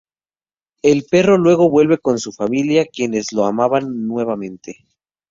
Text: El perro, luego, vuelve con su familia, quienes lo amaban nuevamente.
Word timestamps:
El 0.81 1.03
perro, 1.05 1.37
luego, 1.37 1.69
vuelve 1.69 1.99
con 1.99 2.17
su 2.17 2.31
familia, 2.31 2.87
quienes 2.91 3.33
lo 3.33 3.45
amaban 3.45 4.07
nuevamente. 4.07 4.87